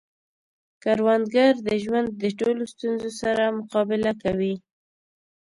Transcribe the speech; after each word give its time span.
کروندګر 0.83 1.53
د 1.67 1.69
ژوند 1.83 2.09
د 2.21 2.23
ټولو 2.39 2.63
ستونزو 2.73 3.09
سره 3.21 3.43
مقابله 3.59 4.11
کوي 4.23 4.55